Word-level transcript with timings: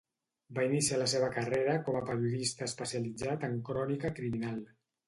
Va 0.59 0.63
iniciar 0.69 0.97
la 1.01 1.09
seva 1.11 1.27
carrera 1.35 1.75
com 1.91 1.99
a 2.01 2.03
periodista 2.09 2.67
especialitzat 2.71 3.49
en 3.51 3.59
crònica 3.71 4.15
criminal. 4.23 4.63